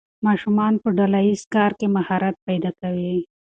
ماشومان 0.25 0.73
په 0.83 0.89
ډله 0.97 1.19
ییز 1.27 1.41
کار 1.55 1.71
کې 1.79 1.87
مهارت 1.95 2.35
پیدا 2.47 2.71
کوي. 2.81 3.15